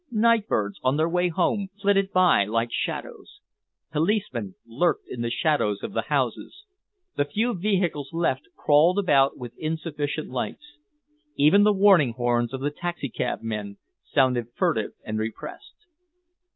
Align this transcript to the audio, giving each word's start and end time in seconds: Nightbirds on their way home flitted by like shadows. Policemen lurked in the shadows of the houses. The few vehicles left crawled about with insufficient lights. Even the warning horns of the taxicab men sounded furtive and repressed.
Nightbirds 0.09 0.79
on 0.81 0.97
their 0.97 1.07
way 1.07 1.27
home 1.29 1.67
flitted 1.79 2.11
by 2.11 2.43
like 2.43 2.71
shadows. 2.73 3.39
Policemen 3.91 4.55
lurked 4.65 5.03
in 5.07 5.21
the 5.21 5.29
shadows 5.29 5.83
of 5.83 5.93
the 5.93 6.01
houses. 6.01 6.63
The 7.17 7.25
few 7.25 7.53
vehicles 7.53 8.09
left 8.11 8.47
crawled 8.55 8.97
about 8.97 9.37
with 9.37 9.53
insufficient 9.59 10.31
lights. 10.31 10.79
Even 11.35 11.61
the 11.61 11.71
warning 11.71 12.13
horns 12.13 12.51
of 12.51 12.61
the 12.61 12.71
taxicab 12.71 13.43
men 13.43 13.77
sounded 14.11 14.47
furtive 14.55 14.93
and 15.05 15.19
repressed. 15.19 15.85